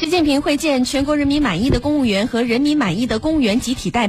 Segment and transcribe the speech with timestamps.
[0.00, 4.08] 习近平会见全国人民满意的公务员和人民满意的公务员集体代